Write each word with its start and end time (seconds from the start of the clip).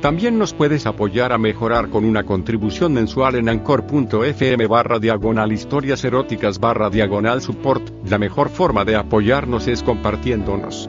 También 0.00 0.38
nos 0.38 0.54
puedes 0.54 0.86
apoyar 0.86 1.30
a 1.30 1.36
mejorar 1.36 1.90
con 1.90 2.06
una 2.06 2.24
contribución 2.24 2.94
mensual 2.94 3.34
en 3.34 3.50
anchor.fm 3.50 4.66
barra 4.66 4.98
diagonal 4.98 5.52
historias 5.52 6.02
eróticas 6.04 6.58
barra 6.58 6.88
diagonal 6.88 7.42
support. 7.42 7.90
La 8.06 8.16
mejor 8.16 8.48
forma 8.48 8.86
de 8.86 8.96
apoyarnos 8.96 9.68
es 9.68 9.82
compartiéndonos. 9.82 10.88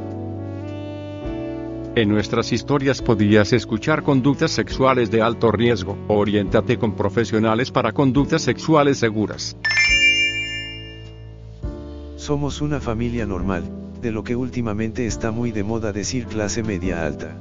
En 1.93 2.07
nuestras 2.07 2.53
historias 2.53 3.01
podías 3.01 3.51
escuchar 3.51 4.01
conductas 4.01 4.51
sexuales 4.51 5.11
de 5.11 5.21
alto 5.21 5.51
riesgo. 5.51 5.97
Oriéntate 6.07 6.77
con 6.77 6.95
profesionales 6.95 7.69
para 7.69 7.91
conductas 7.91 8.43
sexuales 8.43 8.97
seguras. 8.97 9.57
Somos 12.15 12.61
una 12.61 12.79
familia 12.79 13.25
normal, 13.25 13.65
de 14.01 14.11
lo 14.13 14.23
que 14.23 14.37
últimamente 14.37 15.05
está 15.05 15.31
muy 15.31 15.51
de 15.51 15.63
moda 15.63 15.91
decir 15.91 16.27
clase 16.27 16.63
media 16.63 17.05
alta. 17.05 17.35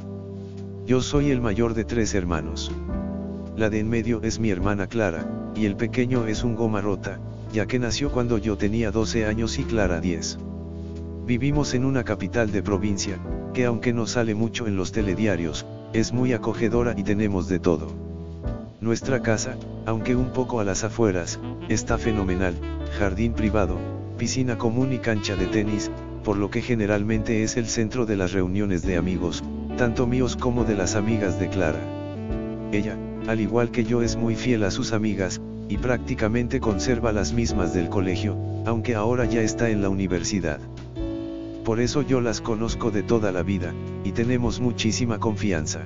Yo 0.87 1.03
soy 1.03 1.31
el 1.31 1.41
mayor 1.41 1.75
de 1.75 1.85
tres 1.85 2.15
hermanos. 2.15 2.73
La 3.57 3.71
de 3.71 3.81
en 3.81 3.89
medio 3.89 4.23
es 4.23 4.41
mi 4.41 4.51
hermana 4.51 4.87
Clara, 4.87 5.53
y 5.55 5.67
el 5.67 5.77
pequeño 5.77 6.27
es 6.27 6.43
un 6.43 6.57
goma 6.57 6.81
rota, 6.81 7.21
ya 7.53 7.67
que 7.67 7.79
nació 7.79 8.11
cuando 8.11 8.39
yo 8.39 8.57
tenía 8.57 8.91
12 8.91 9.27
años 9.27 9.59
y 9.59 9.65
Clara 9.65 10.01
10. 10.01 10.39
Vivimos 11.27 11.75
en 11.75 11.85
una 11.85 12.03
capital 12.03 12.51
de 12.51 12.63
provincia, 12.63 13.19
que 13.53 13.67
aunque 13.67 13.93
no 13.93 14.07
sale 14.07 14.35
mucho 14.35 14.67
en 14.67 14.77
los 14.77 14.91
telediarios, 14.91 15.67
es 15.93 16.13
muy 16.13 16.33
acogedora 16.33 16.95
y 16.97 17.05
tenemos 17.05 17.47
de 17.49 17.61
todo. 17.61 17.89
Nuestra 18.81 19.21
casa, 19.21 19.57
aunque 19.87 20.17
un 20.17 20.33
poco 20.33 20.61
a 20.61 20.65
las 20.65 20.83
afueras, 20.83 21.39
está 21.69 21.99
fenomenal, 21.99 22.55
jardín 22.99 23.35
privado, 23.35 23.77
piscina 24.17 24.57
común 24.57 24.93
y 24.93 24.99
cancha 24.99 25.37
de 25.37 25.47
tenis, 25.47 25.91
por 26.25 26.37
lo 26.37 26.51
que 26.51 26.63
generalmente 26.63 27.43
es 27.43 27.57
el 27.57 27.67
centro 27.67 28.07
de 28.07 28.17
las 28.17 28.33
reuniones 28.33 28.83
de 28.83 28.97
amigos, 28.97 29.45
tanto 29.81 30.07
míos 30.07 30.37
como 30.37 30.67
de 30.67 30.75
las 30.75 30.95
amigas 30.95 31.41
de 31.41 31.49
Clara. 31.49 31.81
Ella, 32.71 32.99
al 33.27 33.41
igual 33.41 33.71
que 33.71 33.83
yo 33.83 34.03
es 34.03 34.15
muy 34.15 34.37
fiel 34.37 34.65
a 34.65 34.71
sus 34.71 34.93
amigas, 34.93 35.41
y 35.71 35.79
prácticamente 35.79 36.61
conserva 36.61 37.13
las 37.13 37.33
mismas 37.33 37.73
del 37.73 37.89
colegio, 37.89 38.37
aunque 38.67 38.95
ahora 38.95 39.25
ya 39.25 39.41
está 39.41 39.71
en 39.71 39.81
la 39.81 39.89
universidad. 39.89 40.61
Por 41.65 41.81
eso 41.81 42.03
yo 42.03 42.21
las 42.21 42.43
conozco 42.43 42.91
de 42.91 43.03
toda 43.03 43.33
la 43.33 43.43
vida, 43.43 43.73
y 44.05 44.13
tenemos 44.13 44.61
muchísima 44.61 45.19
confianza. 45.19 45.81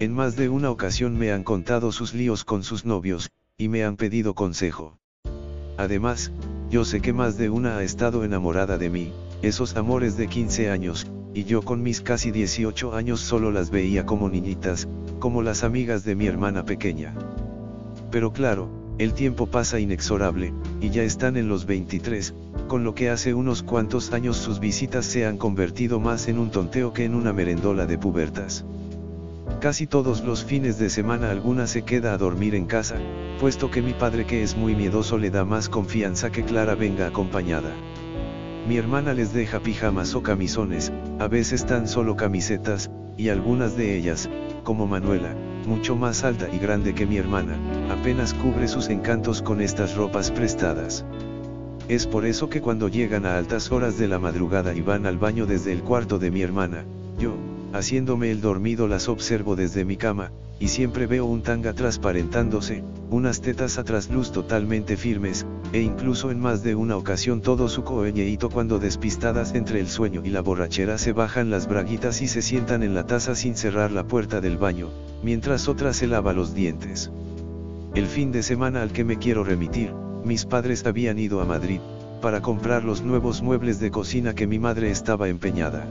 En 0.00 0.12
más 0.12 0.36
de 0.36 0.50
una 0.50 0.70
ocasión 0.70 1.16
me 1.16 1.32
han 1.32 1.44
contado 1.44 1.92
sus 1.92 2.12
líos 2.12 2.44
con 2.44 2.62
sus 2.62 2.84
novios, 2.84 3.30
y 3.56 3.68
me 3.68 3.84
han 3.84 3.96
pedido 3.96 4.34
consejo. 4.34 4.98
Además, 5.78 6.30
yo 6.68 6.84
sé 6.84 7.00
que 7.00 7.14
más 7.14 7.38
de 7.38 7.48
una 7.48 7.78
ha 7.78 7.82
estado 7.84 8.22
enamorada 8.22 8.76
de 8.76 8.90
mí, 8.90 9.14
esos 9.40 9.76
amores 9.76 10.18
de 10.18 10.26
15 10.26 10.68
años, 10.68 11.06
y 11.38 11.44
yo 11.44 11.62
con 11.62 11.84
mis 11.84 12.00
casi 12.00 12.32
18 12.32 12.96
años 12.96 13.20
solo 13.20 13.52
las 13.52 13.70
veía 13.70 14.04
como 14.04 14.28
niñitas, 14.28 14.88
como 15.20 15.40
las 15.40 15.62
amigas 15.62 16.02
de 16.02 16.16
mi 16.16 16.26
hermana 16.26 16.64
pequeña. 16.64 17.14
Pero 18.10 18.32
claro, 18.32 18.68
el 18.98 19.12
tiempo 19.12 19.46
pasa 19.46 19.78
inexorable, 19.78 20.52
y 20.80 20.90
ya 20.90 21.04
están 21.04 21.36
en 21.36 21.48
los 21.48 21.64
23, 21.64 22.34
con 22.66 22.82
lo 22.82 22.92
que 22.92 23.08
hace 23.08 23.34
unos 23.34 23.62
cuantos 23.62 24.12
años 24.12 24.36
sus 24.36 24.58
visitas 24.58 25.06
se 25.06 25.26
han 25.26 25.38
convertido 25.38 26.00
más 26.00 26.26
en 26.26 26.40
un 26.40 26.50
tonteo 26.50 26.92
que 26.92 27.04
en 27.04 27.14
una 27.14 27.32
merendola 27.32 27.86
de 27.86 27.98
pubertas. 27.98 28.64
Casi 29.60 29.86
todos 29.86 30.24
los 30.24 30.44
fines 30.44 30.76
de 30.80 30.90
semana 30.90 31.30
alguna 31.30 31.68
se 31.68 31.82
queda 31.82 32.14
a 32.14 32.18
dormir 32.18 32.56
en 32.56 32.66
casa, 32.66 32.96
puesto 33.38 33.70
que 33.70 33.80
mi 33.80 33.92
padre 33.92 34.26
que 34.26 34.42
es 34.42 34.56
muy 34.56 34.74
miedoso 34.74 35.18
le 35.18 35.30
da 35.30 35.44
más 35.44 35.68
confianza 35.68 36.32
que 36.32 36.42
Clara 36.42 36.74
venga 36.74 37.06
acompañada. 37.06 37.70
Mi 38.68 38.76
hermana 38.76 39.14
les 39.14 39.32
deja 39.32 39.60
pijamas 39.60 40.14
o 40.14 40.22
camisones, 40.22 40.92
a 41.18 41.26
veces 41.26 41.64
tan 41.64 41.88
solo 41.88 42.16
camisetas, 42.16 42.90
y 43.16 43.30
algunas 43.30 43.78
de 43.78 43.96
ellas, 43.96 44.28
como 44.62 44.86
Manuela, 44.86 45.34
mucho 45.66 45.96
más 45.96 46.22
alta 46.22 46.50
y 46.52 46.58
grande 46.58 46.94
que 46.94 47.06
mi 47.06 47.16
hermana, 47.16 47.56
apenas 47.90 48.34
cubre 48.34 48.68
sus 48.68 48.90
encantos 48.90 49.40
con 49.40 49.62
estas 49.62 49.94
ropas 49.96 50.30
prestadas. 50.30 51.06
Es 51.88 52.06
por 52.06 52.26
eso 52.26 52.50
que 52.50 52.60
cuando 52.60 52.88
llegan 52.88 53.24
a 53.24 53.38
altas 53.38 53.72
horas 53.72 53.96
de 53.96 54.06
la 54.06 54.18
madrugada 54.18 54.74
y 54.74 54.82
van 54.82 55.06
al 55.06 55.16
baño 55.16 55.46
desde 55.46 55.72
el 55.72 55.80
cuarto 55.82 56.18
de 56.18 56.30
mi 56.30 56.42
hermana, 56.42 56.84
yo, 57.18 57.32
haciéndome 57.72 58.30
el 58.30 58.40
dormido 58.40 58.88
las 58.88 59.08
observo 59.08 59.56
desde 59.56 59.84
mi 59.84 59.96
cama, 59.96 60.32
y 60.60 60.68
siempre 60.68 61.06
veo 61.06 61.24
un 61.24 61.42
tanga 61.42 61.72
transparentándose, 61.72 62.82
unas 63.10 63.40
tetas 63.40 63.78
a 63.78 63.84
trasluz 63.84 64.32
totalmente 64.32 64.96
firmes, 64.96 65.46
e 65.72 65.80
incluso 65.80 66.30
en 66.30 66.40
más 66.40 66.62
de 66.62 66.74
una 66.74 66.96
ocasión 66.96 67.40
todo 67.40 67.68
su 67.68 67.84
coeñeito 67.84 68.50
cuando 68.50 68.78
despistadas 68.78 69.54
entre 69.54 69.80
el 69.80 69.88
sueño 69.88 70.22
y 70.24 70.30
la 70.30 70.40
borrachera 70.40 70.98
se 70.98 71.12
bajan 71.12 71.50
las 71.50 71.68
braguitas 71.68 72.22
y 72.22 72.28
se 72.28 72.42
sientan 72.42 72.82
en 72.82 72.94
la 72.94 73.06
taza 73.06 73.34
sin 73.34 73.54
cerrar 73.54 73.92
la 73.92 74.06
puerta 74.06 74.40
del 74.40 74.56
baño, 74.56 74.88
mientras 75.22 75.68
otra 75.68 75.92
se 75.92 76.06
lava 76.06 76.32
los 76.32 76.54
dientes. 76.54 77.10
El 77.94 78.06
fin 78.06 78.32
de 78.32 78.42
semana 78.42 78.82
al 78.82 78.92
que 78.92 79.04
me 79.04 79.18
quiero 79.18 79.44
remitir, 79.44 79.92
mis 80.24 80.44
padres 80.44 80.84
habían 80.86 81.18
ido 81.18 81.40
a 81.40 81.44
Madrid, 81.44 81.80
para 82.20 82.40
comprar 82.40 82.84
los 82.84 83.02
nuevos 83.02 83.42
muebles 83.42 83.78
de 83.78 83.90
cocina 83.90 84.34
que 84.34 84.46
mi 84.46 84.58
madre 84.58 84.90
estaba 84.90 85.28
empeñada. 85.28 85.86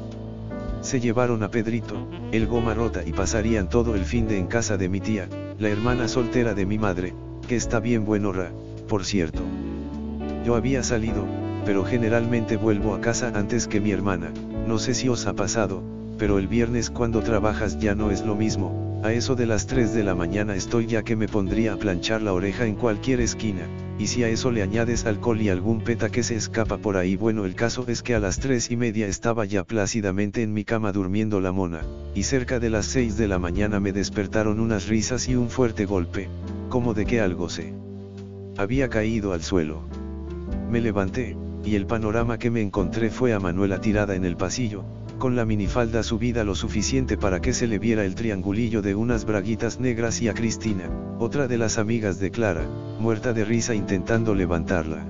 Se 0.82 1.00
llevaron 1.00 1.44
a 1.44 1.50
Pedrito, 1.50 2.08
el 2.32 2.48
goma 2.48 2.74
rota 2.74 3.04
y 3.06 3.12
pasarían 3.12 3.70
todo 3.70 3.96
el 3.96 4.06
fin 4.06 4.28
de 4.28 4.38
en 4.38 4.48
casa 4.48 4.78
de 4.78 4.90
mi 4.90 5.00
tía, 5.00 5.28
la 5.60 5.70
hermana 5.70 6.08
soltera 6.08 6.54
de 6.54 6.66
mi 6.66 6.78
madre, 6.78 7.14
que 7.48 7.56
está 7.56 7.80
bien 7.80 8.06
buenorra, 8.06 8.52
por 8.88 9.04
cierto. 9.04 9.42
Yo 10.46 10.56
había 10.56 10.84
salido, 10.84 11.26
pero 11.66 11.84
generalmente 11.84 12.58
vuelvo 12.58 12.94
a 12.94 13.02
casa 13.02 13.32
antes 13.36 13.68
que 13.68 13.82
mi 13.82 13.92
hermana, 13.92 14.32
no 14.68 14.78
sé 14.78 14.94
si 14.94 15.10
os 15.10 15.26
ha 15.26 15.34
pasado, 15.34 15.84
pero 16.18 16.40
el 16.40 16.48
viernes 16.48 16.90
cuando 16.90 17.22
trabajas 17.22 17.80
ya 17.80 17.96
no 17.96 18.12
es 18.12 18.26
lo 18.26 18.36
mismo, 18.36 18.87
a 19.04 19.14
eso 19.14 19.36
de 19.36 19.46
las 19.46 19.68
3 19.68 19.94
de 19.94 20.04
la 20.04 20.16
mañana 20.16 20.56
estoy 20.56 20.88
ya 20.88 21.04
que 21.04 21.16
me 21.16 21.28
pondría 21.28 21.74
a 21.74 21.78
planchar 21.78 22.22
la 22.22 22.34
oreja 22.34 22.66
en 22.66 22.76
cualquier 22.76 23.22
esquina, 23.22 23.62
y 24.00 24.08
si 24.08 24.24
a 24.24 24.30
eso 24.30 24.52
le 24.52 24.64
añades 24.64 25.06
alcohol 25.06 25.42
y 25.42 25.50
algún 25.50 25.82
peta 25.82 26.10
que 26.10 26.24
se 26.24 26.36
escapa 26.36 26.78
por 26.78 26.98
ahí 26.98 27.16
bueno 27.16 27.46
el 27.46 27.56
caso 27.56 27.86
es 27.88 28.02
que 28.02 28.16
a 28.16 28.20
las 28.20 28.40
3 28.40 28.72
y 28.72 28.78
media 28.78 29.08
estaba 29.08 29.46
ya 29.46 29.64
plácidamente 29.64 30.42
en 30.42 30.54
mi 30.54 30.66
cama 30.66 30.92
durmiendo 30.92 31.40
la 31.40 31.52
mona, 31.52 31.82
y 32.16 32.24
cerca 32.24 32.60
de 32.60 32.70
las 32.70 32.86
6 32.88 33.18
de 33.18 33.28
la 33.28 33.40
mañana 33.40 33.80
me 33.80 33.94
despertaron 33.94 34.60
unas 34.60 34.88
risas 34.88 35.30
y 35.30 35.36
un 35.36 35.50
fuerte 35.50 35.86
golpe, 35.86 36.30
como 36.70 36.94
de 36.94 37.06
que 37.06 37.22
algo 37.22 37.50
se 37.50 37.74
había 38.58 38.90
caído 38.90 39.34
al 39.34 39.44
suelo. 39.44 39.84
Me 40.70 40.82
levanté, 40.82 41.38
y 41.64 41.76
el 41.76 41.86
panorama 41.86 42.38
que 42.40 42.50
me 42.50 42.62
encontré 42.62 43.10
fue 43.10 43.34
a 43.34 43.40
Manuela 43.40 43.80
tirada 43.80 44.16
en 44.16 44.26
el 44.26 44.36
pasillo, 44.36 44.86
con 45.18 45.36
la 45.36 45.46
minifalda 45.46 46.04
subida 46.04 46.44
lo 46.44 46.56
suficiente 46.56 47.18
para 47.18 47.42
que 47.42 47.54
se 47.54 47.68
le 47.68 47.80
viera 47.80 48.06
el 48.06 48.16
triangulillo 48.16 48.82
de 48.82 48.96
unas 48.96 49.26
braguitas 49.26 49.80
negras 49.80 50.22
y 50.22 50.30
a 50.30 50.34
Cristina, 50.34 50.90
otra 51.20 51.48
de 51.48 51.58
las 51.58 51.78
amigas 51.78 52.20
de 52.20 52.32
Clara, 52.32 52.68
muerta 53.00 53.34
de 53.34 53.44
risa 53.44 53.74
intentando 53.74 54.36
levantarla. 54.36 55.06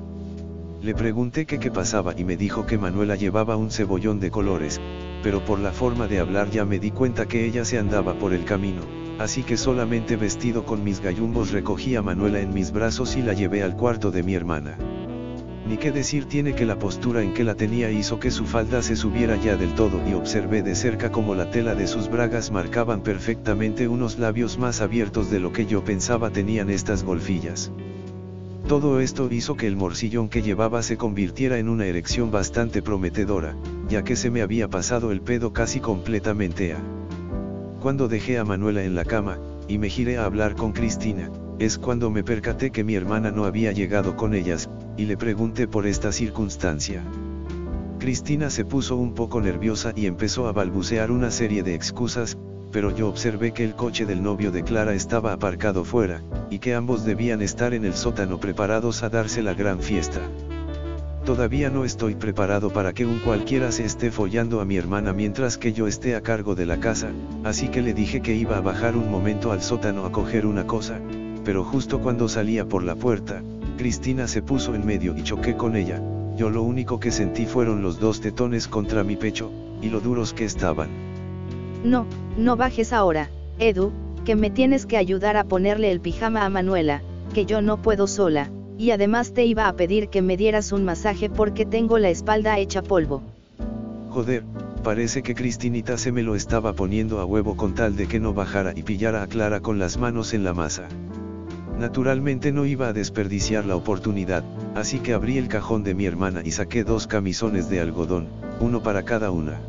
Le 0.81 0.93
pregunté 0.93 1.45
qué 1.45 1.71
pasaba 1.71 2.13
y 2.17 2.23
me 2.23 2.37
dijo 2.37 2.65
que 2.65 2.77
Manuela 2.77 3.15
llevaba 3.15 3.57
un 3.57 3.71
cebollón 3.71 4.19
de 4.19 4.31
colores, 4.31 4.79
pero 5.23 5.43
por 5.43 5.59
la 5.59 5.71
forma 5.71 6.07
de 6.07 6.19
hablar 6.19 6.49
ya 6.49 6.65
me 6.65 6.79
di 6.79 6.91
cuenta 6.91 7.27
que 7.27 7.45
ella 7.45 7.65
se 7.65 7.77
andaba 7.77 8.13
por 8.13 8.33
el 8.33 8.45
camino, 8.45 8.81
así 9.19 9.43
que 9.43 9.57
solamente 9.57 10.15
vestido 10.15 10.65
con 10.65 10.83
mis 10.83 11.01
gallumbos 11.01 11.51
recogí 11.51 11.95
a 11.95 12.01
Manuela 12.01 12.39
en 12.39 12.53
mis 12.53 12.71
brazos 12.71 13.17
y 13.17 13.21
la 13.21 13.33
llevé 13.33 13.63
al 13.63 13.75
cuarto 13.75 14.11
de 14.11 14.23
mi 14.23 14.35
hermana. 14.35 14.77
Ni 15.67 15.75
qué 15.75 15.91
decir 15.91 16.25
tiene 16.25 16.55
que 16.55 16.65
la 16.65 16.79
postura 16.79 17.21
en 17.21 17.33
que 17.33 17.43
la 17.43 17.55
tenía 17.55 17.91
hizo 17.91 18.21
que 18.21 18.31
su 18.31 18.45
falda 18.45 18.81
se 18.81 18.95
subiera 18.95 19.35
ya 19.35 19.57
del 19.57 19.75
todo 19.75 20.01
y 20.09 20.13
observé 20.13 20.61
de 20.61 20.75
cerca 20.75 21.11
como 21.11 21.35
la 21.35 21.51
tela 21.51 21.75
de 21.75 21.87
sus 21.87 22.09
bragas 22.09 22.51
marcaban 22.51 23.01
perfectamente 23.01 23.89
unos 23.89 24.17
labios 24.17 24.57
más 24.57 24.79
abiertos 24.79 25.29
de 25.29 25.41
lo 25.41 25.51
que 25.51 25.65
yo 25.65 25.83
pensaba 25.83 26.29
tenían 26.29 26.69
estas 26.69 27.03
golfillas. 27.03 27.69
Todo 28.69 29.01
esto 29.01 29.27
hizo 29.29 29.55
que 29.55 29.67
el 29.67 29.75
morcillón 29.75 30.29
que 30.29 30.41
llevaba 30.41 30.81
se 30.83 30.95
convirtiera 30.95 31.57
en 31.57 31.67
una 31.67 31.85
erección 31.85 32.31
bastante 32.31 32.81
prometedora, 32.81 33.57
ya 33.89 34.05
que 34.05 34.15
se 34.15 34.29
me 34.29 34.41
había 34.41 34.69
pasado 34.69 35.11
el 35.11 35.19
pedo 35.19 35.51
casi 35.51 35.81
completamente 35.81 36.71
a. 36.71 36.77
Cuando 37.81 38.07
dejé 38.07 38.37
a 38.37 38.45
Manuela 38.45 38.85
en 38.85 38.95
la 38.95 39.03
cama, 39.03 39.37
y 39.67 39.79
me 39.79 39.89
giré 39.89 40.17
a 40.17 40.23
hablar 40.23 40.55
con 40.55 40.71
Cristina, 40.71 41.29
es 41.59 41.77
cuando 41.77 42.09
me 42.09 42.23
percaté 42.23 42.71
que 42.71 42.83
mi 42.83 42.95
hermana 42.95 43.31
no 43.31 43.45
había 43.45 43.71
llegado 43.71 44.15
con 44.15 44.33
ellas, 44.33 44.69
y 44.95 45.05
le 45.05 45.17
pregunté 45.17 45.67
por 45.67 45.87
esta 45.87 46.11
circunstancia. 46.11 47.03
Cristina 47.99 48.49
se 48.49 48.63
puso 48.63 48.95
un 48.95 49.13
poco 49.13 49.41
nerviosa 49.41 49.91
y 49.95 50.05
empezó 50.05 50.47
a 50.47 50.51
balbucear 50.51 51.11
una 51.11 51.31
serie 51.31 51.63
de 51.63 51.73
excusas, 51.73 52.37
pero 52.71 52.95
yo 52.95 53.09
observé 53.09 53.53
que 53.53 53.63
el 53.63 53.75
coche 53.75 54.05
del 54.05 54.21
novio 54.21 54.51
de 54.51 54.63
Clara 54.63 54.93
estaba 54.93 55.33
aparcado 55.33 55.83
fuera, 55.83 56.21
y 56.51 56.59
que 56.59 56.75
ambos 56.75 57.05
debían 57.05 57.41
estar 57.41 57.73
en 57.73 57.85
el 57.85 57.95
sótano 57.95 58.39
preparados 58.39 59.01
a 59.03 59.09
darse 59.09 59.41
la 59.41 59.53
gran 59.53 59.79
fiesta. 59.79 60.21
Todavía 61.25 61.69
no 61.69 61.83
estoy 61.83 62.15
preparado 62.15 62.71
para 62.71 62.93
que 62.93 63.05
un 63.05 63.19
cualquiera 63.19 63.71
se 63.71 63.83
esté 63.83 64.11
follando 64.11 64.61
a 64.61 64.65
mi 64.65 64.77
hermana 64.77 65.11
mientras 65.11 65.57
que 65.57 65.73
yo 65.73 65.87
esté 65.87 66.15
a 66.15 66.21
cargo 66.21 66.55
de 66.55 66.65
la 66.65 66.79
casa, 66.79 67.09
así 67.43 67.67
que 67.67 67.81
le 67.81 67.93
dije 67.93 68.21
que 68.21 68.35
iba 68.35 68.57
a 68.57 68.61
bajar 68.61 68.95
un 68.95 69.11
momento 69.11 69.51
al 69.51 69.61
sótano 69.61 70.05
a 70.05 70.11
coger 70.11 70.45
una 70.45 70.65
cosa, 70.65 71.01
pero 71.47 71.63
justo 71.63 72.01
cuando 72.01 72.27
salía 72.27 72.65
por 72.65 72.83
la 72.83 72.95
puerta, 72.95 73.41
Cristina 73.77 74.27
se 74.27 74.41
puso 74.41 74.75
en 74.75 74.85
medio 74.85 75.15
y 75.15 75.23
choqué 75.23 75.55
con 75.55 75.77
ella, 75.77 76.01
yo 76.35 76.49
lo 76.49 76.61
único 76.61 76.99
que 76.99 77.09
sentí 77.09 77.45
fueron 77.45 77.81
los 77.81 78.01
dos 78.01 78.19
tetones 78.19 78.67
contra 78.67 79.05
mi 79.05 79.15
pecho, 79.15 79.49
y 79.81 79.87
lo 79.87 80.01
duros 80.01 80.33
que 80.33 80.43
estaban. 80.43 80.89
No, 81.85 82.05
no 82.37 82.57
bajes 82.57 82.91
ahora, 82.91 83.29
Edu, 83.59 83.93
que 84.25 84.35
me 84.35 84.49
tienes 84.49 84.85
que 84.85 84.97
ayudar 84.97 85.37
a 85.37 85.45
ponerle 85.45 85.89
el 85.89 86.01
pijama 86.01 86.43
a 86.43 86.49
Manuela, 86.49 87.01
que 87.33 87.45
yo 87.45 87.61
no 87.61 87.81
puedo 87.81 88.07
sola, 88.07 88.51
y 88.77 88.91
además 88.91 89.33
te 89.33 89.45
iba 89.45 89.69
a 89.69 89.73
pedir 89.77 90.09
que 90.09 90.21
me 90.21 90.35
dieras 90.35 90.73
un 90.73 90.83
masaje 90.83 91.29
porque 91.29 91.65
tengo 91.65 91.97
la 91.97 92.09
espalda 92.09 92.59
hecha 92.59 92.81
polvo. 92.81 93.21
Joder, 94.09 94.43
parece 94.83 95.23
que 95.23 95.33
Cristinita 95.33 95.97
se 95.97 96.11
me 96.11 96.23
lo 96.23 96.35
estaba 96.35 96.73
poniendo 96.73 97.21
a 97.21 97.25
huevo 97.25 97.55
con 97.55 97.73
tal 97.73 97.95
de 97.95 98.05
que 98.07 98.19
no 98.19 98.33
bajara 98.33 98.73
y 98.75 98.83
pillara 98.83 99.23
a 99.23 99.27
Clara 99.27 99.61
con 99.61 99.79
las 99.79 99.97
manos 99.97 100.33
en 100.33 100.43
la 100.43 100.53
masa. 100.53 100.89
Naturalmente 101.79 102.51
no 102.51 102.65
iba 102.65 102.87
a 102.87 102.93
desperdiciar 102.93 103.65
la 103.65 103.75
oportunidad, 103.75 104.43
así 104.73 104.99
que 104.99 105.13
abrí 105.13 105.37
el 105.37 105.47
cajón 105.47 105.83
de 105.83 105.93
mi 105.93 106.05
hermana 106.05 106.41
y 106.43 106.51
saqué 106.51 106.83
dos 106.83 107.05
camisones 107.05 107.69
de 107.69 107.79
algodón, 107.79 108.29
uno 108.59 108.81
para 108.81 109.03
cada 109.03 109.29
una. 109.29 109.59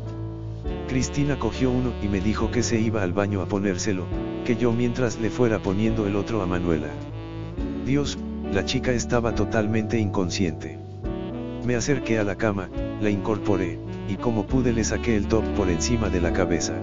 Cristina 0.87 1.37
cogió 1.37 1.69
uno 1.69 1.93
y 2.01 2.07
me 2.07 2.19
dijo 2.19 2.49
que 2.49 2.63
se 2.63 2.79
iba 2.79 3.03
al 3.03 3.13
baño 3.13 3.41
a 3.43 3.45
ponérselo, 3.45 4.05
que 4.43 4.55
yo 4.55 4.71
mientras 4.71 5.19
le 5.19 5.29
fuera 5.29 5.59
poniendo 5.59 6.07
el 6.07 6.15
otro 6.15 6.41
a 6.41 6.47
Manuela. 6.47 6.89
Dios, 7.85 8.17
la 8.51 8.65
chica 8.65 8.91
estaba 8.91 9.35
totalmente 9.35 9.99
inconsciente. 9.99 10.79
Me 11.63 11.75
acerqué 11.75 12.17
a 12.17 12.23
la 12.23 12.35
cama, 12.35 12.69
la 13.01 13.11
incorporé, 13.11 13.77
y 14.07 14.15
como 14.15 14.47
pude 14.47 14.73
le 14.73 14.83
saqué 14.83 15.15
el 15.15 15.27
top 15.27 15.43
por 15.55 15.69
encima 15.69 16.09
de 16.09 16.21
la 16.21 16.33
cabeza. 16.33 16.73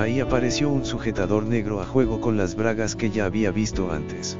Ahí 0.00 0.18
apareció 0.18 0.70
un 0.70 0.86
sujetador 0.86 1.44
negro 1.44 1.82
a 1.82 1.84
juego 1.84 2.22
con 2.22 2.38
las 2.38 2.54
bragas 2.54 2.96
que 2.96 3.10
ya 3.10 3.26
había 3.26 3.50
visto 3.50 3.92
antes. 3.92 4.38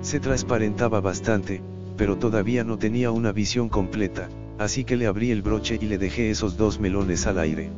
Se 0.00 0.20
transparentaba 0.20 1.02
bastante, 1.02 1.60
pero 1.98 2.16
todavía 2.16 2.64
no 2.64 2.78
tenía 2.78 3.10
una 3.10 3.30
visión 3.30 3.68
completa, 3.68 4.30
así 4.58 4.84
que 4.84 4.96
le 4.96 5.06
abrí 5.06 5.32
el 5.32 5.42
broche 5.42 5.78
y 5.78 5.84
le 5.84 5.98
dejé 5.98 6.30
esos 6.30 6.56
dos 6.56 6.80
melones 6.80 7.26
al 7.26 7.40
aire. 7.40 7.68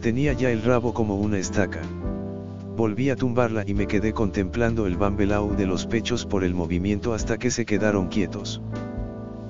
Tenía 0.00 0.32
ya 0.32 0.50
el 0.50 0.62
rabo 0.62 0.94
como 0.94 1.16
una 1.16 1.36
estaca. 1.36 1.82
Volví 2.78 3.10
a 3.10 3.16
tumbarla 3.16 3.64
y 3.66 3.74
me 3.74 3.86
quedé 3.86 4.14
contemplando 4.14 4.86
el 4.86 4.96
bambelau 4.96 5.54
de 5.54 5.66
los 5.66 5.84
pechos 5.84 6.24
por 6.24 6.44
el 6.44 6.54
movimiento 6.54 7.12
hasta 7.12 7.36
que 7.36 7.50
se 7.50 7.66
quedaron 7.66 8.08
quietos. 8.08 8.62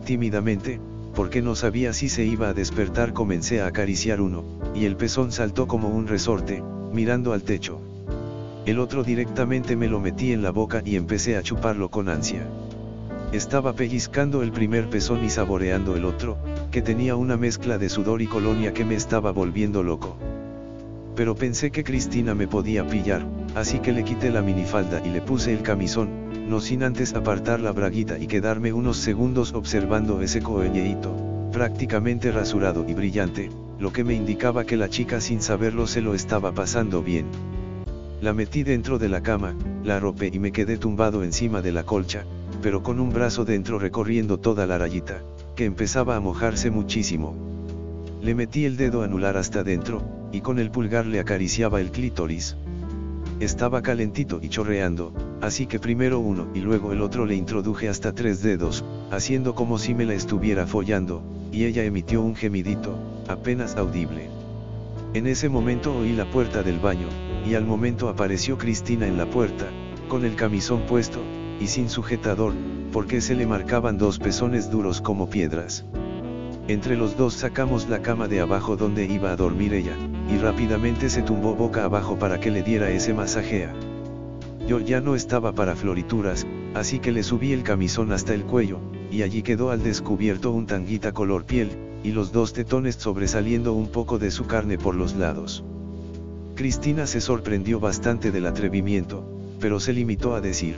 Tímidamente, 0.05 0.81
porque 1.17 1.41
no 1.41 1.55
sabía 1.55 1.95
si 1.95 2.11
se 2.11 2.27
iba 2.27 2.51
a 2.51 2.55
despertar 2.55 3.15
comencé 3.15 3.63
a 3.63 3.67
acariciar 3.67 4.21
uno, 4.21 4.45
y 4.75 4.85
el 4.85 4.97
pezón 4.97 5.33
saltó 5.33 5.67
como 5.67 5.89
un 5.89 6.07
resorte, 6.07 6.63
mirando 6.93 7.33
al 7.33 7.43
techo. 7.43 7.81
El 8.67 8.79
otro 8.79 9.03
directamente 9.03 9.77
me 9.77 9.89
lo 9.89 9.99
metí 9.99 10.33
en 10.33 10.43
la 10.43 10.51
boca 10.51 10.83
y 10.85 10.97
empecé 10.97 11.39
a 11.39 11.43
chuparlo 11.43 11.91
con 11.91 12.11
ansia. 12.11 12.47
Estaba 13.33 13.73
pellizcando 13.73 14.43
el 14.43 14.53
primer 14.53 14.91
pezón 14.91 15.25
y 15.25 15.31
saboreando 15.31 15.97
el 15.97 16.05
otro, 16.05 16.37
que 16.71 16.83
tenía 16.83 17.17
una 17.17 17.39
mezcla 17.39 17.79
de 17.79 17.89
sudor 17.89 18.21
y 18.21 18.27
colonia 18.27 18.75
que 18.75 18.85
me 18.85 18.95
estaba 18.95 19.33
volviendo 19.33 19.83
loco. 19.83 20.19
Pero 21.17 21.35
pensé 21.35 21.71
que 21.71 21.83
Cristina 21.83 22.35
me 22.35 22.47
podía 22.47 22.87
pillar, 22.87 23.27
así 23.55 23.79
que 23.79 23.93
le 23.93 24.05
quité 24.05 24.31
la 24.31 24.43
minifalda 24.43 25.01
y 25.05 25.09
le 25.09 25.23
puse 25.23 25.53
el 25.55 25.63
camisón, 25.63 26.11
no 26.49 26.61
sin 26.61 26.83
antes 26.83 27.15
apartar 27.15 27.59
la 27.61 27.73
braguita 27.73 28.19
y 28.19 28.27
quedarme 28.27 28.75
unos 28.75 28.99
segundos 28.99 29.55
observando 29.55 30.21
ese 30.21 30.43
coelleíto, 30.43 31.17
prácticamente 31.53 32.31
rasurado 32.31 32.85
y 32.87 32.93
brillante, 32.93 33.51
lo 33.79 33.93
que 33.93 34.05
me 34.05 34.13
indicaba 34.13 34.65
que 34.65 34.77
la 34.77 34.91
chica 34.91 35.23
sin 35.23 35.41
saberlo 35.41 35.87
se 35.87 36.03
lo 36.03 36.15
estaba 36.15 36.53
pasando 36.53 37.03
bien. 37.03 37.27
La 38.21 38.35
metí 38.35 38.62
dentro 38.62 38.99
de 38.99 39.09
la 39.09 39.23
cama, 39.23 39.55
la 39.85 39.97
arropé 39.97 40.31
y 40.33 40.39
me 40.39 40.53
quedé 40.53 40.77
tumbado 40.77 41.25
encima 41.25 41.62
de 41.62 41.73
la 41.73 41.85
colcha, 41.85 42.25
pero 42.61 42.83
con 42.83 43.01
un 43.01 43.11
brazo 43.11 43.47
dentro 43.47 43.79
recorriendo 43.79 44.39
toda 44.39 44.67
la 44.67 44.77
rayita, 44.77 45.23
que 45.55 45.65
empezaba 45.65 46.17
a 46.17 46.21
mojarse 46.21 46.71
muchísimo. 46.71 47.35
Le 48.21 48.35
metí 48.35 48.67
el 48.67 48.77
dedo 48.77 49.03
anular 49.03 49.37
hasta 49.37 49.62
dentro, 49.62 50.03
y 50.37 50.43
con 50.43 50.59
el 50.59 50.71
pulgar 50.71 51.06
le 51.06 51.19
acariciaba 51.19 51.81
el 51.81 51.91
clítoris. 51.91 52.56
Estaba 53.41 53.81
calentito 53.81 54.38
y 54.43 54.50
chorreando, 54.50 55.15
así 55.41 55.67
que 55.67 55.79
primero 55.79 56.19
uno 56.21 56.49
y 56.53 56.61
luego 56.61 56.93
el 56.93 57.00
otro 57.00 57.25
le 57.25 57.35
introduje 57.35 57.88
hasta 57.88 58.12
tres 58.12 58.43
dedos, 58.43 58.85
haciendo 59.11 59.55
como 59.55 59.79
si 59.79 59.94
me 59.94 60.05
la 60.05 60.12
estuviera 60.12 60.67
follando, 60.67 61.23
y 61.53 61.65
ella 61.65 61.85
emitió 61.85 62.21
un 62.21 62.37
gemidito, 62.37 62.99
apenas 63.29 63.77
audible. 63.77 64.29
En 65.15 65.27
ese 65.27 65.49
momento 65.49 65.97
oí 65.97 66.12
la 66.12 66.31
puerta 66.31 66.62
del 66.62 66.81
baño, 66.81 67.09
y 67.47 67.55
al 67.55 67.65
momento 67.65 68.11
apareció 68.11 68.59
Cristina 68.59 69.06
en 69.06 69.17
la 69.17 69.25
puerta, 69.25 69.65
con 70.09 70.27
el 70.27 70.37
camisón 70.37 70.83
puesto, 70.83 71.21
y 71.59 71.67
sin 71.69 71.88
sujetador, 71.88 72.53
porque 72.93 73.23
se 73.23 73.35
le 73.35 73.47
marcaban 73.47 73.97
dos 73.97 74.19
pezones 74.19 74.71
duros 74.71 75.00
como 75.00 75.31
piedras. 75.31 75.87
Entre 76.69 76.97
los 76.97 77.17
dos 77.17 77.33
sacamos 77.35 77.88
la 77.88 78.03
cama 78.03 78.27
de 78.27 78.41
abajo 78.41 78.77
donde 78.77 79.06
iba 79.06 79.31
a 79.31 79.37
dormir 79.37 79.73
ella, 79.73 79.97
y 80.28 80.38
rápidamente 80.38 81.08
se 81.08 81.23
tumbó 81.23 81.55
boca 81.55 81.84
abajo 81.84 82.19
para 82.19 82.40
que 82.40 82.50
le 82.50 82.62
diera 82.62 82.90
ese 82.90 83.14
masajea. 83.14 83.73
Yo 84.67 84.81
ya 84.81 85.00
no 85.00 85.14
estaba 85.14 85.52
para 85.52 85.76
florituras, 85.76 86.46
así 86.75 86.99
que 86.99 87.12
le 87.12 87.23
subí 87.23 87.52
el 87.52 87.62
camisón 87.62 88.12
hasta 88.12 88.34
el 88.34 88.44
cuello, 88.44 88.81
y 89.11 89.23
allí 89.23 89.43
quedó 89.43 89.70
al 89.70 89.82
descubierto 89.82 90.50
un 90.50 90.67
tanguita 90.67 91.12
color 91.12 91.44
piel, 91.44 91.70
y 92.02 92.11
los 92.11 92.32
dos 92.32 92.52
tetones 92.52 92.96
sobresaliendo 92.96 93.73
un 93.73 93.88
poco 93.88 94.19
de 94.19 94.31
su 94.31 94.46
carne 94.46 94.78
por 94.78 94.94
los 94.94 95.14
lados. 95.14 95.64
Cristina 96.55 97.06
se 97.06 97.20
sorprendió 97.20 97.81
bastante 97.81 98.31
del 98.31 98.46
atrevimiento, 98.46 99.25
pero 99.61 99.78
se 99.78 99.93
limitó 99.93 100.34
a 100.34 100.40
decir. 100.40 100.76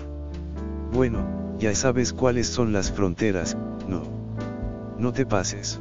Bueno, 0.92 1.56
ya 1.58 1.74
sabes 1.74 2.12
cuáles 2.12 2.46
son 2.46 2.72
las 2.72 2.92
fronteras, 2.92 3.56
no. 3.88 4.02
No 4.98 5.12
te 5.12 5.24
pases. 5.24 5.80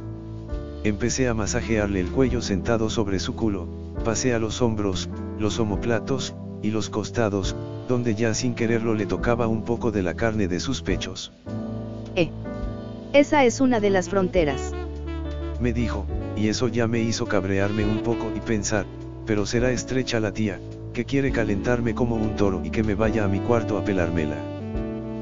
Empecé 0.84 1.28
a 1.28 1.34
masajearle 1.34 2.00
el 2.00 2.10
cuello 2.10 2.40
sentado 2.40 2.88
sobre 2.88 3.18
su 3.18 3.34
culo, 3.34 3.66
pasé 4.04 4.32
a 4.32 4.38
los 4.38 4.62
hombros, 4.62 5.08
los 5.38 5.58
omoplatos, 5.58 6.34
y 6.62 6.70
los 6.70 6.88
costados, 6.90 7.56
donde 7.88 8.14
ya 8.14 8.34
sin 8.34 8.54
quererlo 8.54 8.94
le 8.94 9.06
tocaba 9.06 9.46
un 9.46 9.62
poco 9.62 9.90
de 9.90 10.02
la 10.02 10.14
carne 10.14 10.48
de 10.48 10.60
sus 10.60 10.82
pechos. 10.82 11.32
Eh. 12.16 12.30
Esa 13.12 13.44
es 13.44 13.60
una 13.60 13.80
de 13.80 13.90
las 13.90 14.08
fronteras. 14.08 14.72
Me 15.60 15.72
dijo, 15.72 16.04
y 16.36 16.48
eso 16.48 16.68
ya 16.68 16.86
me 16.86 17.00
hizo 17.00 17.26
cabrearme 17.26 17.84
un 17.84 18.02
poco 18.02 18.30
y 18.36 18.40
pensar, 18.40 18.86
pero 19.26 19.46
será 19.46 19.70
estrecha 19.70 20.20
la 20.20 20.32
tía, 20.32 20.60
que 20.92 21.04
quiere 21.04 21.32
calentarme 21.32 21.94
como 21.94 22.16
un 22.16 22.36
toro 22.36 22.60
y 22.64 22.70
que 22.70 22.82
me 22.82 22.94
vaya 22.94 23.24
a 23.24 23.28
mi 23.28 23.40
cuarto 23.40 23.78
a 23.78 23.84
pelármela. 23.84 24.36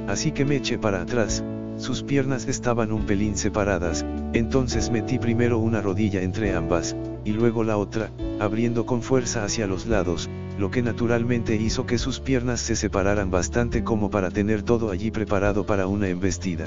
Así 0.09 0.33
que 0.33 0.45
me 0.45 0.57
eché 0.57 0.79
para 0.79 1.01
atrás, 1.01 1.43
sus 1.77 2.03
piernas 2.03 2.49
estaban 2.49 2.91
un 2.91 3.05
pelín 3.05 3.37
separadas, 3.37 4.05
entonces 4.33 4.91
metí 4.91 5.19
primero 5.19 5.59
una 5.59 5.81
rodilla 5.81 6.23
entre 6.23 6.55
ambas, 6.55 6.97
y 7.25 7.33
luego 7.33 7.65
la 7.65 7.77
otra, 7.77 8.11
abriendo 8.41 8.87
con 8.87 9.03
fuerza 9.03 9.45
hacia 9.45 9.67
los 9.67 9.87
lados, 9.87 10.31
lo 10.59 10.71
que 10.71 10.83
naturalmente 10.83 11.57
hizo 11.57 11.85
que 11.85 11.99
sus 11.99 12.21
piernas 12.21 12.61
se 12.61 12.77
separaran 12.77 13.31
bastante 13.31 13.85
como 13.85 14.11
para 14.11 14.31
tener 14.31 14.63
todo 14.63 14.91
allí 14.91 15.11
preparado 15.11 15.67
para 15.67 15.87
una 15.87 16.09
embestida. 16.09 16.67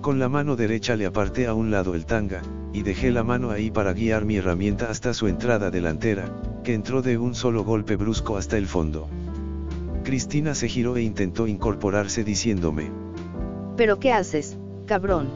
Con 0.00 0.18
la 0.18 0.28
mano 0.28 0.56
derecha 0.56 0.96
le 0.96 1.04
aparté 1.04 1.46
a 1.46 1.54
un 1.54 1.70
lado 1.70 1.94
el 1.94 2.06
tanga, 2.06 2.40
y 2.72 2.82
dejé 2.82 3.10
la 3.10 3.24
mano 3.24 3.50
ahí 3.50 3.70
para 3.70 3.92
guiar 3.92 4.24
mi 4.24 4.36
herramienta 4.36 4.90
hasta 4.90 5.12
su 5.12 5.26
entrada 5.26 5.70
delantera, 5.70 6.30
que 6.64 6.72
entró 6.74 7.02
de 7.02 7.18
un 7.18 7.34
solo 7.34 7.64
golpe 7.64 7.96
brusco 7.96 8.36
hasta 8.36 8.56
el 8.56 8.66
fondo. 8.66 9.08
Cristina 10.04 10.54
se 10.54 10.68
giró 10.68 10.96
e 10.96 11.02
intentó 11.02 11.46
incorporarse 11.46 12.24
diciéndome. 12.24 12.90
¿Pero 13.78 14.00
qué 14.00 14.12
haces, 14.12 14.58
cabrón? 14.86 15.28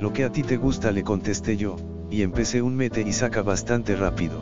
Lo 0.00 0.12
que 0.12 0.22
a 0.22 0.30
ti 0.30 0.44
te 0.44 0.56
gusta 0.56 0.92
le 0.92 1.02
contesté 1.02 1.56
yo, 1.56 1.74
y 2.08 2.22
empecé 2.22 2.62
un 2.62 2.76
mete 2.76 3.02
y 3.02 3.12
saca 3.12 3.42
bastante 3.42 3.96
rápido. 3.96 4.40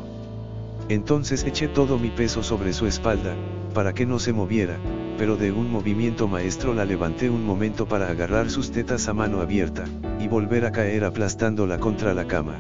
Entonces 0.91 1.43
eché 1.45 1.67
todo 1.67 1.99
mi 1.99 2.11
peso 2.11 2.43
sobre 2.43 2.75
su 2.75 2.87
espalda, 2.87 3.35
para 3.73 3.95
que 3.95 4.05
no 4.05 4.19
se 4.19 4.35
moviera, 4.35 4.77
pero 5.17 5.39
de 5.39 5.51
un 5.51 5.73
movimiento 5.73 6.29
maestro 6.29 6.75
la 6.75 6.85
levanté 6.85 7.31
un 7.31 7.43
momento 7.43 7.89
para 7.89 8.11
agarrar 8.11 8.51
sus 8.51 8.71
tetas 8.71 9.09
a 9.09 9.15
mano 9.15 9.41
abierta, 9.41 9.85
y 10.21 10.29
volver 10.29 10.67
a 10.67 10.73
caer 10.73 11.03
aplastándola 11.03 11.79
contra 11.79 12.13
la 12.13 12.27
cama. 12.27 12.59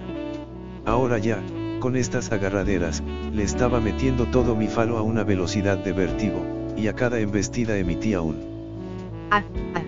Ahora 0.87 1.19
ya, 1.19 1.39
con 1.81 1.97
estas 1.97 2.33
agarraderas, 2.33 3.03
le 3.31 3.43
estaba 3.43 3.79
metiendo 3.79 4.25
todo 4.25 4.57
mi 4.57 4.69
falo 4.69 4.97
a 4.97 5.03
una 5.03 5.23
velocidad 5.23 5.77
de 5.77 5.93
vértigo, 5.93 6.41
y 6.79 6.89
a 6.89 6.95
cada 6.95 7.21
embestida 7.21 7.77
emitía 7.77 8.23
un 8.23 8.37
ah, 9.31 9.45
ah. 9.75 9.86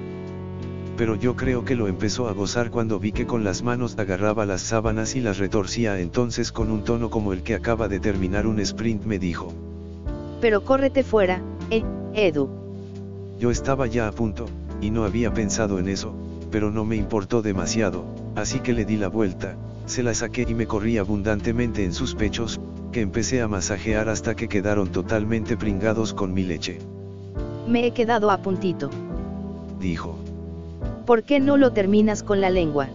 Pero 0.99 1.15
yo 1.15 1.37
creo 1.37 1.65
que 1.65 1.77
lo 1.77 1.87
empezó 1.87 2.29
a 2.29 2.33
gozar 2.33 2.73
cuando 2.73 2.99
vi 2.99 3.13
que 3.13 3.25
con 3.25 3.45
las 3.45 3.63
manos 3.63 3.97
agarraba 3.97 4.45
las 4.45 4.63
sábanas 4.63 5.15
y 5.15 5.21
las 5.21 5.39
retorcía 5.39 6.01
entonces 6.01 6.51
con 6.51 6.73
un 6.73 6.83
tono 6.83 7.09
como 7.09 7.33
el 7.33 7.45
que 7.45 7.55
acaba 7.55 7.87
de 7.87 8.01
terminar 8.01 8.49
un 8.49 8.59
sprint 8.59 9.05
me 9.05 9.21
dijo. 9.21 9.53
Pero 10.41 10.65
córrete 10.65 11.05
fuera, 11.05 11.41
eh, 11.71 11.85
Edu. 12.15 12.49
Yo 13.39 13.53
estaba 13.53 13.87
ya 13.87 14.09
a 14.09 14.13
punto, 14.13 14.47
y 14.81 14.91
no 14.91 15.05
había 15.05 15.33
pensado 15.33 15.79
en 15.79 15.89
eso, 15.89 16.13
pero 16.51 16.73
no 16.73 16.85
me 16.85 16.97
importó 16.97 17.43
demasiado, 17.43 18.05
así 18.35 18.59
que 18.59 18.73
le 18.73 18.85
di 18.85 18.97
la 18.97 19.09
vuelta, 19.09 19.55
se 19.87 20.03
la 20.03 20.15
saqué 20.15 20.47
y 20.49 20.55
me 20.55 20.67
corrí 20.67 20.99
abundantemente 20.99 21.85
en 21.85 21.93
sus 21.93 22.17
pechos, 22.17 22.61
que 22.91 23.03
empecé 23.03 23.41
a 23.41 23.47
masajear 23.47 24.09
hasta 24.09 24.35
que 24.35 24.49
quedaron 24.49 24.89
totalmente 24.89 25.57
pringados 25.57 26.13
con 26.13 26.35
mi 26.35 26.43
leche. 26.43 26.81
Me 27.69 27.87
he 27.87 27.93
quedado 27.93 28.33
a 28.33 28.39
puntito. 28.39 28.91
Dijo. 29.79 30.19
¿Por 31.09 31.23
qué 31.23 31.41
no 31.41 31.57
lo 31.57 31.73
terminas 31.73 32.23
con 32.23 32.43
la 32.43 32.51
lengua? 32.51 32.91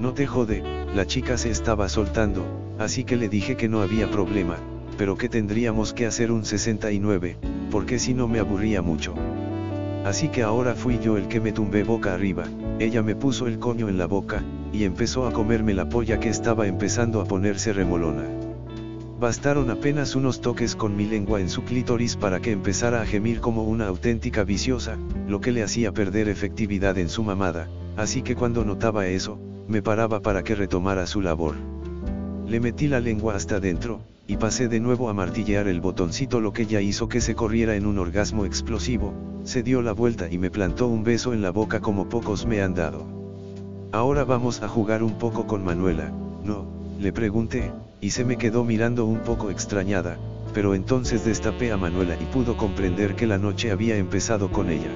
No 0.00 0.14
te 0.14 0.26
jode, 0.26 0.64
la 0.96 1.06
chica 1.06 1.38
se 1.38 1.48
estaba 1.48 1.88
soltando, 1.88 2.44
así 2.76 3.04
que 3.04 3.14
le 3.14 3.28
dije 3.28 3.56
que 3.56 3.68
no 3.68 3.82
había 3.82 4.10
problema, 4.10 4.56
pero 4.98 5.16
que 5.16 5.28
tendríamos 5.28 5.92
que 5.92 6.06
hacer 6.06 6.32
un 6.32 6.44
69, 6.44 7.36
porque 7.70 8.00
si 8.00 8.14
no 8.14 8.26
me 8.26 8.40
aburría 8.40 8.82
mucho. 8.82 9.14
Así 10.04 10.26
que 10.28 10.42
ahora 10.42 10.74
fui 10.74 10.98
yo 10.98 11.16
el 11.16 11.28
que 11.28 11.38
me 11.38 11.52
tumbé 11.52 11.84
boca 11.84 12.14
arriba, 12.14 12.46
ella 12.80 13.00
me 13.00 13.14
puso 13.14 13.46
el 13.46 13.60
coño 13.60 13.88
en 13.88 13.96
la 13.96 14.06
boca, 14.06 14.42
y 14.72 14.82
empezó 14.82 15.28
a 15.28 15.32
comerme 15.32 15.72
la 15.72 15.88
polla 15.88 16.18
que 16.18 16.30
estaba 16.30 16.66
empezando 16.66 17.20
a 17.20 17.26
ponerse 17.26 17.72
remolona. 17.72 18.39
Bastaron 19.20 19.68
apenas 19.68 20.16
unos 20.16 20.40
toques 20.40 20.74
con 20.74 20.96
mi 20.96 21.04
lengua 21.04 21.42
en 21.42 21.50
su 21.50 21.62
clítoris 21.62 22.16
para 22.16 22.40
que 22.40 22.52
empezara 22.52 23.02
a 23.02 23.06
gemir 23.06 23.40
como 23.40 23.64
una 23.64 23.86
auténtica 23.86 24.44
viciosa, 24.44 24.96
lo 25.28 25.42
que 25.42 25.52
le 25.52 25.62
hacía 25.62 25.92
perder 25.92 26.30
efectividad 26.30 26.96
en 26.96 27.10
su 27.10 27.22
mamada, 27.22 27.68
así 27.98 28.22
que 28.22 28.34
cuando 28.34 28.64
notaba 28.64 29.08
eso, 29.08 29.38
me 29.68 29.82
paraba 29.82 30.22
para 30.22 30.42
que 30.42 30.54
retomara 30.54 31.06
su 31.06 31.20
labor. 31.20 31.54
Le 32.48 32.60
metí 32.60 32.88
la 32.88 32.98
lengua 32.98 33.34
hasta 33.34 33.60
dentro, 33.60 34.00
y 34.26 34.38
pasé 34.38 34.68
de 34.68 34.80
nuevo 34.80 35.10
a 35.10 35.12
martillear 35.12 35.68
el 35.68 35.82
botoncito 35.82 36.40
lo 36.40 36.54
que 36.54 36.64
ya 36.64 36.80
hizo 36.80 37.10
que 37.10 37.20
se 37.20 37.34
corriera 37.34 37.76
en 37.76 37.84
un 37.84 37.98
orgasmo 37.98 38.46
explosivo, 38.46 39.12
se 39.44 39.62
dio 39.62 39.82
la 39.82 39.92
vuelta 39.92 40.28
y 40.30 40.38
me 40.38 40.50
plantó 40.50 40.86
un 40.86 41.04
beso 41.04 41.34
en 41.34 41.42
la 41.42 41.50
boca 41.50 41.80
como 41.80 42.08
pocos 42.08 42.46
me 42.46 42.62
han 42.62 42.72
dado. 42.72 43.04
Ahora 43.92 44.24
vamos 44.24 44.62
a 44.62 44.68
jugar 44.68 45.02
un 45.02 45.18
poco 45.18 45.46
con 45.46 45.62
Manuela, 45.62 46.10
¿no? 46.42 46.64
Le 46.98 47.12
pregunté, 47.12 47.70
y 48.00 48.10
se 48.10 48.24
me 48.24 48.36
quedó 48.36 48.64
mirando 48.64 49.04
un 49.04 49.20
poco 49.20 49.50
extrañada, 49.50 50.16
pero 50.54 50.74
entonces 50.74 51.24
destapé 51.24 51.70
a 51.72 51.76
Manuela 51.76 52.16
y 52.20 52.24
pudo 52.24 52.56
comprender 52.56 53.14
que 53.14 53.26
la 53.26 53.38
noche 53.38 53.70
había 53.70 53.96
empezado 53.96 54.50
con 54.50 54.70
ella. 54.70 54.90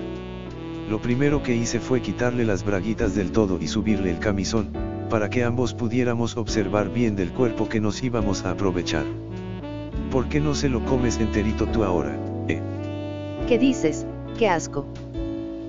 Lo 0.88 1.00
primero 1.00 1.42
que 1.42 1.54
hice 1.54 1.80
fue 1.80 2.02
quitarle 2.02 2.44
las 2.44 2.64
braguitas 2.64 3.14
del 3.14 3.30
todo 3.32 3.58
y 3.60 3.68
subirle 3.68 4.10
el 4.10 4.18
camisón, 4.18 4.70
para 5.10 5.30
que 5.30 5.44
ambos 5.44 5.74
pudiéramos 5.74 6.36
observar 6.36 6.92
bien 6.92 7.14
del 7.14 7.30
cuerpo 7.30 7.68
que 7.68 7.80
nos 7.80 8.02
íbamos 8.02 8.44
a 8.44 8.50
aprovechar. 8.50 9.04
¿Por 10.10 10.28
qué 10.28 10.40
no 10.40 10.54
se 10.54 10.68
lo 10.68 10.84
comes 10.84 11.18
enterito 11.18 11.66
tú 11.66 11.84
ahora, 11.84 12.16
eh? 12.48 12.60
¿Qué 13.46 13.58
dices? 13.58 14.06
¡Qué 14.38 14.48
asco! 14.48 14.86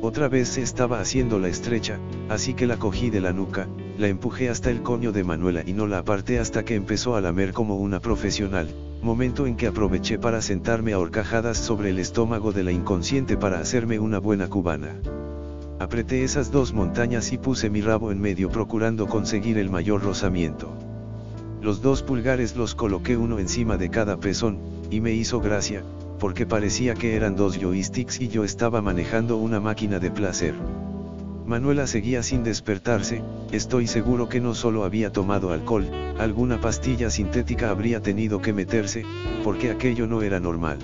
Otra 0.01 0.27
vez 0.27 0.49
se 0.49 0.61
estaba 0.61 0.99
haciendo 0.99 1.39
la 1.39 1.47
estrecha, 1.47 1.99
así 2.29 2.53
que 2.53 2.67
la 2.67 2.77
cogí 2.77 3.09
de 3.09 3.21
la 3.21 3.33
nuca, 3.33 3.67
la 3.97 4.07
empujé 4.07 4.49
hasta 4.49 4.69
el 4.69 4.81
coño 4.81 5.11
de 5.11 5.23
Manuela 5.23 5.63
y 5.65 5.73
no 5.73 5.87
la 5.87 5.99
aparté 5.99 6.39
hasta 6.39 6.65
que 6.65 6.75
empezó 6.75 7.15
a 7.15 7.21
lamer 7.21 7.53
como 7.53 7.77
una 7.77 7.99
profesional, 7.99 8.67
momento 9.01 9.47
en 9.47 9.55
que 9.55 9.67
aproveché 9.67 10.19
para 10.19 10.41
sentarme 10.41 10.93
a 10.93 10.99
horcajadas 10.99 11.57
sobre 11.57 11.91
el 11.91 11.99
estómago 11.99 12.51
de 12.51 12.63
la 12.63 12.71
inconsciente 12.71 13.37
para 13.37 13.59
hacerme 13.59 13.99
una 13.99 14.19
buena 14.19 14.49
cubana. 14.49 14.95
Apreté 15.79 16.23
esas 16.23 16.51
dos 16.51 16.73
montañas 16.73 17.31
y 17.31 17.37
puse 17.37 17.69
mi 17.69 17.81
rabo 17.81 18.11
en 18.11 18.19
medio 18.19 18.49
procurando 18.49 19.07
conseguir 19.07 19.57
el 19.57 19.69
mayor 19.69 20.03
rozamiento. 20.03 20.73
Los 21.61 21.81
dos 21.81 22.01
pulgares 22.01 22.55
los 22.55 22.75
coloqué 22.75 23.17
uno 23.17 23.39
encima 23.39 23.77
de 23.77 23.89
cada 23.89 24.17
pezón, 24.17 24.59
y 24.91 25.01
me 25.01 25.13
hizo 25.13 25.39
gracia, 25.39 25.83
porque 26.19 26.45
parecía 26.45 26.95
que 26.95 27.15
eran 27.15 27.35
dos 27.35 27.57
joysticks 27.57 28.21
y 28.21 28.27
yo 28.27 28.43
estaba 28.43 28.81
manejando 28.81 29.37
una 29.37 29.59
máquina 29.59 29.99
de 29.99 30.11
placer. 30.11 30.53
Manuela 31.45 31.85
seguía 31.85 32.23
sin 32.23 32.43
despertarse, 32.43 33.21
estoy 33.51 33.85
seguro 33.85 34.27
que 34.27 34.41
no 34.41 34.55
solo 34.55 34.83
había 34.83 35.11
tomado 35.11 35.51
alcohol, 35.51 35.85
alguna 36.17 36.59
pastilla 36.59 37.11
sintética 37.11 37.69
habría 37.69 38.01
tenido 38.01 38.41
que 38.41 38.51
meterse, 38.51 39.05
porque 39.43 39.69
aquello 39.69 40.07
no 40.07 40.23
era 40.23 40.39
normal. 40.39 40.79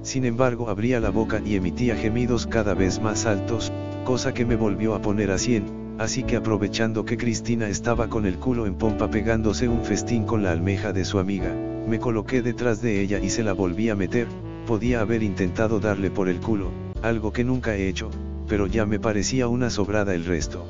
Sin 0.00 0.24
embargo 0.24 0.70
abría 0.70 0.98
la 0.98 1.10
boca 1.10 1.42
y 1.44 1.56
emitía 1.56 1.94
gemidos 1.94 2.46
cada 2.46 2.72
vez 2.72 3.02
más 3.02 3.26
altos, 3.26 3.70
cosa 4.04 4.32
que 4.32 4.46
me 4.46 4.56
volvió 4.56 4.94
a 4.94 5.02
poner 5.02 5.30
a 5.30 5.36
100, 5.36 5.96
así 5.98 6.22
que 6.22 6.36
aprovechando 6.36 7.04
que 7.04 7.18
Cristina 7.18 7.68
estaba 7.68 8.08
con 8.08 8.24
el 8.24 8.36
culo 8.36 8.66
en 8.66 8.76
pompa 8.76 9.10
pegándose 9.10 9.68
un 9.68 9.84
festín 9.84 10.24
con 10.24 10.42
la 10.42 10.52
almeja 10.52 10.94
de 10.94 11.04
su 11.04 11.18
amiga, 11.18 11.52
me 11.86 11.98
coloqué 11.98 12.40
detrás 12.40 12.80
de 12.80 13.02
ella 13.02 13.18
y 13.18 13.28
se 13.28 13.42
la 13.42 13.52
volví 13.52 13.90
a 13.90 13.94
meter, 13.94 14.26
podía 14.66 15.00
haber 15.00 15.22
intentado 15.22 15.80
darle 15.80 16.10
por 16.10 16.30
el 16.30 16.40
culo, 16.40 16.70
algo 17.02 17.30
que 17.30 17.44
nunca 17.44 17.76
he 17.76 17.88
hecho, 17.88 18.10
pero 18.48 18.66
ya 18.66 18.86
me 18.86 18.98
parecía 18.98 19.48
una 19.48 19.70
sobrada 19.70 20.14
el 20.14 20.24
resto. 20.24 20.66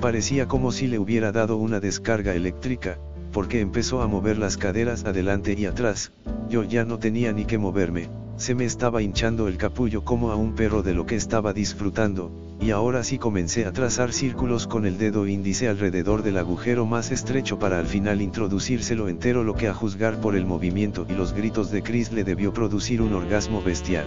Parecía 0.00 0.48
como 0.48 0.72
si 0.72 0.86
le 0.86 0.98
hubiera 0.98 1.32
dado 1.32 1.56
una 1.56 1.80
descarga 1.80 2.34
eléctrica, 2.34 2.98
porque 3.32 3.60
empezó 3.60 4.02
a 4.02 4.08
mover 4.08 4.38
las 4.38 4.56
caderas 4.56 5.04
adelante 5.04 5.54
y 5.56 5.66
atrás, 5.66 6.12
yo 6.48 6.64
ya 6.64 6.84
no 6.84 6.98
tenía 6.98 7.32
ni 7.32 7.44
que 7.44 7.58
moverme, 7.58 8.08
se 8.36 8.54
me 8.54 8.64
estaba 8.64 9.02
hinchando 9.02 9.48
el 9.48 9.56
capullo 9.56 10.04
como 10.04 10.30
a 10.30 10.36
un 10.36 10.54
perro 10.54 10.82
de 10.82 10.94
lo 10.94 11.06
que 11.06 11.16
estaba 11.16 11.52
disfrutando, 11.52 12.30
y 12.60 12.70
ahora 12.70 13.04
sí 13.04 13.18
comencé 13.18 13.66
a 13.66 13.72
trazar 13.72 14.12
círculos 14.12 14.66
con 14.66 14.86
el 14.86 14.98
dedo 14.98 15.26
índice 15.26 15.68
alrededor 15.68 16.22
del 16.22 16.38
agujero 16.38 16.86
más 16.86 17.10
estrecho 17.10 17.58
para 17.58 17.78
al 17.78 17.86
final 17.86 18.20
introducírselo 18.22 19.08
entero 19.08 19.44
lo 19.44 19.54
que 19.54 19.68
a 19.68 19.74
juzgar 19.74 20.20
por 20.20 20.36
el 20.36 20.46
movimiento 20.46 21.06
y 21.08 21.12
los 21.12 21.32
gritos 21.32 21.70
de 21.70 21.82
Chris 21.82 22.12
le 22.12 22.24
debió 22.24 22.52
producir 22.52 23.02
un 23.02 23.14
orgasmo 23.14 23.62
bestial. 23.62 24.06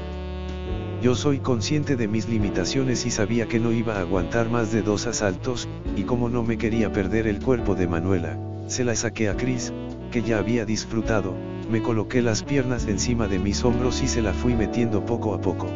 Yo 1.06 1.14
soy 1.14 1.38
consciente 1.38 1.96
de 1.96 2.08
mis 2.08 2.28
limitaciones 2.28 3.06
y 3.06 3.12
sabía 3.12 3.48
que 3.48 3.60
no 3.60 3.72
iba 3.72 3.98
a 3.98 4.00
aguantar 4.00 4.50
más 4.50 4.72
de 4.72 4.82
dos 4.82 5.06
asaltos, 5.06 5.70
y 5.96 6.02
como 6.02 6.30
no 6.30 6.42
me 6.42 6.58
quería 6.58 6.92
perder 6.92 7.28
el 7.28 7.40
cuerpo 7.40 7.76
de 7.76 7.88
Manuela, 7.88 8.40
se 8.66 8.84
la 8.84 8.96
saqué 8.96 9.30
a 9.30 9.38
Chris, 9.38 9.72
que 10.10 10.24
ya 10.24 10.40
había 10.40 10.66
disfrutado, 10.66 11.36
me 11.70 11.84
coloqué 11.84 12.24
las 12.24 12.42
piernas 12.42 12.88
encima 12.88 13.28
de 13.28 13.38
mis 13.38 13.64
hombros 13.64 14.02
y 14.02 14.08
se 14.08 14.24
la 14.24 14.34
fui 14.34 14.56
metiendo 14.56 15.06
poco 15.06 15.36
a 15.36 15.42
poco. 15.42 15.68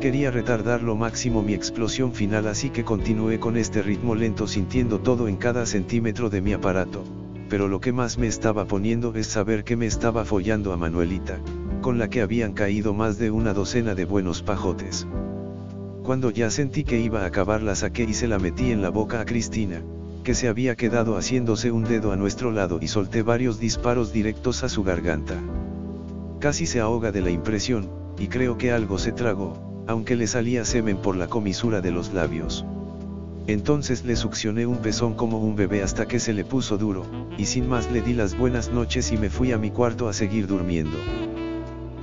Quería 0.00 0.32
retardar 0.32 0.82
lo 0.82 0.96
máximo 0.96 1.40
mi 1.40 1.54
explosión 1.54 2.12
final 2.12 2.48
así 2.48 2.70
que 2.70 2.82
continué 2.82 3.38
con 3.38 3.56
este 3.56 3.82
ritmo 3.82 4.16
lento 4.16 4.48
sintiendo 4.48 4.98
todo 4.98 5.28
en 5.28 5.36
cada 5.36 5.64
centímetro 5.64 6.28
de 6.28 6.40
mi 6.40 6.54
aparato, 6.54 7.04
pero 7.48 7.68
lo 7.68 7.80
que 7.80 7.92
más 7.92 8.18
me 8.18 8.26
estaba 8.26 8.64
poniendo 8.64 9.14
es 9.14 9.28
saber 9.28 9.62
que 9.62 9.76
me 9.76 9.86
estaba 9.86 10.24
follando 10.24 10.72
a 10.72 10.76
Manuelita, 10.76 11.38
con 11.84 11.98
la 11.98 12.08
que 12.08 12.22
habían 12.22 12.54
caído 12.54 12.94
más 12.94 13.18
de 13.18 13.30
una 13.30 13.52
docena 13.52 13.94
de 13.94 14.06
buenos 14.06 14.42
pajotes. 14.42 15.06
Cuando 16.02 16.30
ya 16.30 16.48
sentí 16.50 16.82
que 16.82 16.98
iba 16.98 17.24
a 17.24 17.26
acabar 17.26 17.60
la 17.60 17.74
saqué 17.74 18.04
y 18.04 18.14
se 18.14 18.26
la 18.26 18.38
metí 18.38 18.70
en 18.70 18.80
la 18.80 18.88
boca 18.88 19.20
a 19.20 19.26
Cristina, 19.26 19.82
que 20.22 20.34
se 20.34 20.48
había 20.48 20.76
quedado 20.76 21.18
haciéndose 21.18 21.70
un 21.72 21.84
dedo 21.84 22.10
a 22.10 22.16
nuestro 22.16 22.52
lado 22.52 22.78
y 22.80 22.88
solté 22.88 23.20
varios 23.20 23.60
disparos 23.60 24.14
directos 24.14 24.64
a 24.64 24.70
su 24.70 24.82
garganta. 24.82 25.34
Casi 26.38 26.64
se 26.64 26.80
ahoga 26.80 27.12
de 27.12 27.20
la 27.20 27.28
impresión, 27.28 27.90
y 28.18 28.28
creo 28.28 28.56
que 28.56 28.72
algo 28.72 28.96
se 28.96 29.12
tragó, 29.12 29.84
aunque 29.86 30.16
le 30.16 30.26
salía 30.26 30.64
semen 30.64 30.96
por 30.96 31.16
la 31.16 31.26
comisura 31.26 31.82
de 31.82 31.90
los 31.90 32.14
labios. 32.14 32.64
Entonces 33.46 34.06
le 34.06 34.16
succioné 34.16 34.64
un 34.64 34.78
pezón 34.78 35.12
como 35.12 35.38
un 35.38 35.54
bebé 35.54 35.82
hasta 35.82 36.08
que 36.08 36.18
se 36.18 36.32
le 36.32 36.46
puso 36.46 36.78
duro, 36.78 37.04
y 37.36 37.44
sin 37.44 37.68
más 37.68 37.92
le 37.92 38.00
di 38.00 38.14
las 38.14 38.38
buenas 38.38 38.70
noches 38.70 39.12
y 39.12 39.18
me 39.18 39.28
fui 39.28 39.52
a 39.52 39.58
mi 39.58 39.70
cuarto 39.70 40.08
a 40.08 40.14
seguir 40.14 40.46
durmiendo. 40.46 40.96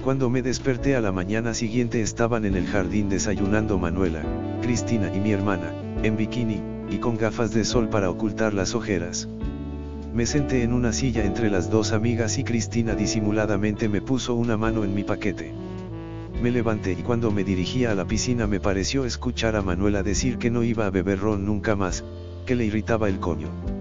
Cuando 0.04 0.32
me 0.32 0.42
desperté 0.42 0.96
a 0.96 1.02
la 1.02 1.12
mañana 1.12 1.54
siguiente 1.54 2.02
estaban 2.02 2.44
en 2.46 2.56
el 2.56 2.66
jardín 2.66 3.08
desayunando 3.08 3.78
Manuela, 3.78 4.24
Cristina 4.64 5.14
y 5.14 5.20
mi 5.20 5.32
hermana, 5.32 5.76
en 6.02 6.18
bikini, 6.18 6.60
y 6.90 6.98
con 6.98 7.18
gafas 7.18 7.54
de 7.54 7.64
sol 7.64 7.88
para 7.88 8.10
ocultar 8.10 8.56
las 8.56 8.74
ojeras. 8.74 9.30
Me 10.12 10.26
senté 10.26 10.64
en 10.64 10.74
una 10.74 10.92
silla 10.92 11.24
entre 11.24 11.52
las 11.52 11.70
dos 11.70 11.92
amigas 11.92 12.40
y 12.40 12.44
Cristina 12.44 12.96
disimuladamente 12.96 13.90
me 13.90 14.02
puso 14.02 14.34
una 14.34 14.58
mano 14.58 14.84
en 14.84 14.96
mi 14.96 15.04
paquete. 15.04 15.54
Me 16.42 16.50
levanté 16.50 16.94
y 16.94 17.04
cuando 17.04 17.30
me 17.30 17.44
dirigía 17.44 17.92
a 17.92 17.96
la 17.96 18.06
piscina 18.06 18.48
me 18.48 18.60
pareció 18.60 19.06
escuchar 19.06 19.56
a 19.56 19.62
Manuela 19.62 20.02
decir 20.02 20.40
que 20.40 20.50
no 20.50 20.64
iba 20.64 20.88
a 20.88 20.90
beber 20.90 21.20
ron 21.20 21.46
nunca 21.46 21.76
más, 21.76 22.04
que 22.48 22.56
le 22.56 22.66
irritaba 22.66 23.08
el 23.08 23.20
coño. 23.20 23.81